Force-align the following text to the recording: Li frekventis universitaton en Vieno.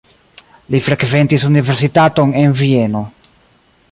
Li 0.75 0.79
frekventis 0.85 1.45
universitaton 1.51 2.35
en 2.45 2.57
Vieno. 2.63 3.03